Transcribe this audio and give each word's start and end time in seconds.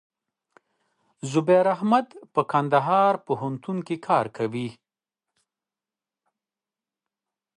زبير 1.31 1.65
احمد 1.75 2.07
په 2.33 2.41
کندهار 2.51 3.13
پوهنتون 3.27 3.77
کښي 3.87 3.97
کار 4.07 4.25
کيي. 4.37 4.69